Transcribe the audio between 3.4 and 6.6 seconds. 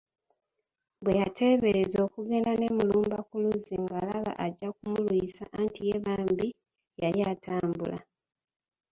luzzi ng’alaba ajja kumulwisa anti ye bambi